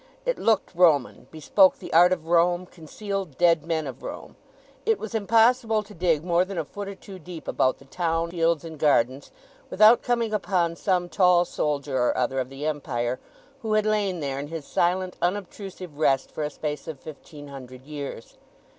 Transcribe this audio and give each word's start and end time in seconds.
It 0.25 0.39
looked 0.39 0.73
Roman, 0.73 1.27
bespoke 1.29 1.77
the 1.77 1.93
art 1.93 2.11
of 2.11 2.25
Rome, 2.25 2.65
concealed 2.65 3.37
dead 3.37 3.63
men 3.63 3.85
of 3.85 4.01
Rome. 4.01 4.35
It 4.83 4.97
was 4.97 5.13
impossible 5.13 5.83
to 5.83 5.93
dig 5.93 6.23
more 6.23 6.43
than 6.43 6.57
a 6.57 6.65
foot 6.65 6.87
or 6.87 6.95
two 6.95 7.19
deep 7.19 7.47
about 7.47 7.77
the 7.77 7.85
town 7.85 8.31
fields 8.31 8.63
and 8.65 8.79
gardens 8.79 9.29
without 9.69 10.01
coming 10.01 10.33
upon 10.33 10.75
some 10.75 11.07
tall 11.07 11.45
soldier 11.45 11.97
or 12.01 12.17
other 12.17 12.39
of 12.39 12.49
the 12.49 12.65
Empire, 12.65 13.19
who 13.61 13.73
had 13.73 13.85
lain 13.85 14.21
there 14.21 14.39
in 14.39 14.47
his 14.47 14.65
silent 14.65 15.17
unobtrusive 15.21 15.95
rest 15.99 16.31
for 16.31 16.41
a 16.41 16.49
space 16.49 16.87
of 16.87 16.99
fifteen 16.99 17.49
hundred 17.49 17.83
years. 17.83 18.39